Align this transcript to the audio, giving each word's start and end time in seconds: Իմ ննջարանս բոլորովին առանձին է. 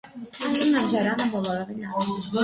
Իմ 0.61 0.71
ննջարանս 0.75 1.27
բոլորովին 1.33 1.85
առանձին 1.91 2.17
է. 2.21 2.39